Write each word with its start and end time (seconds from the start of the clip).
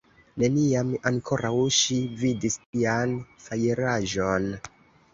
Neniam 0.43 0.89
ankoraŭ 1.09 1.53
ŝi 1.81 1.99
vidis 2.23 2.59
tian 2.65 3.17
fajraĵon. 3.47 4.53